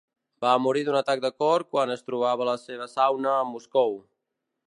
Va 0.43 0.53
morir 0.67 0.81
d'un 0.87 0.95
atac 0.99 1.21
de 1.25 1.29
cor 1.43 1.65
quan 1.75 1.93
es 1.97 2.01
trobava 2.09 2.47
a 2.47 2.49
la 2.51 2.57
seva 2.63 2.87
sauna, 2.97 3.35
a 3.43 3.47
Moscou. 3.53 3.97